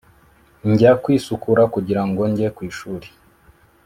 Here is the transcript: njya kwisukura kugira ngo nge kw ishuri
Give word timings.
njya 0.69 0.91
kwisukura 1.03 1.63
kugira 1.73 2.01
ngo 2.07 2.21
nge 2.31 2.47
kw 2.55 2.61
ishuri 2.69 3.07